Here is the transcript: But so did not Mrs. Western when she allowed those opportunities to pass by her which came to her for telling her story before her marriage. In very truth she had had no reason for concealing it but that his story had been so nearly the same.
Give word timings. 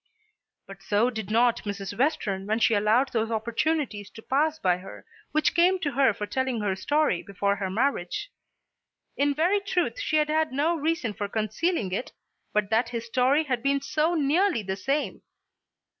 But 0.65 0.81
so 0.81 1.11
did 1.11 1.29
not 1.29 1.57
Mrs. 1.61 1.95
Western 1.95 2.47
when 2.47 2.57
she 2.57 2.73
allowed 2.73 3.09
those 3.09 3.29
opportunities 3.29 4.09
to 4.09 4.23
pass 4.23 4.57
by 4.57 4.77
her 4.77 5.05
which 5.31 5.53
came 5.53 5.77
to 5.77 5.91
her 5.91 6.11
for 6.11 6.25
telling 6.25 6.59
her 6.59 6.75
story 6.75 7.21
before 7.21 7.57
her 7.57 7.69
marriage. 7.69 8.31
In 9.15 9.35
very 9.35 9.59
truth 9.59 9.99
she 9.99 10.17
had 10.17 10.29
had 10.29 10.51
no 10.51 10.75
reason 10.75 11.13
for 11.13 11.27
concealing 11.29 11.91
it 11.91 12.13
but 12.51 12.71
that 12.71 12.89
his 12.89 13.05
story 13.05 13.43
had 13.43 13.61
been 13.61 13.79
so 13.79 14.15
nearly 14.15 14.63
the 14.63 14.75
same. 14.75 15.21